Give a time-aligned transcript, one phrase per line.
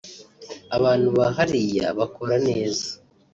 [0.77, 2.85] abantu ba hariya bakora neza